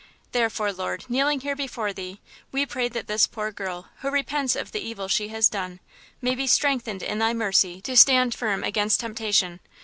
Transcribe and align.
Therefore, 0.31 0.73
Lord, 0.73 1.05
kneeling 1.09 1.41
here 1.41 1.55
before 1.55 1.93
Thee, 1.93 2.19
we 2.51 2.65
pray 2.65 2.89
that 2.89 3.05
this 3.05 3.27
poor 3.27 3.51
girl, 3.51 3.89
who 3.99 4.09
repents 4.09 4.55
of 4.55 4.71
the 4.71 4.79
evil 4.81 5.07
she 5.07 5.27
has 5.27 5.47
done, 5.47 5.79
may 6.23 6.33
be 6.33 6.47
strengthened 6.47 7.03
in 7.03 7.19
Thy 7.19 7.35
mercy 7.35 7.81
to 7.81 7.95
stand 7.95 8.33
firm 8.33 8.63
against 8.63 8.99
temptation. 9.01 9.59